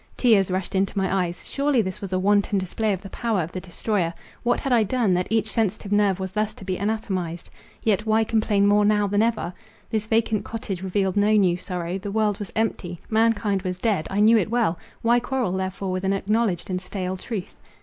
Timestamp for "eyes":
1.15-1.45